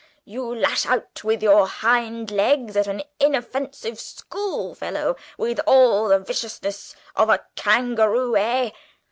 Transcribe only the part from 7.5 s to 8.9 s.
kangaroo, eh?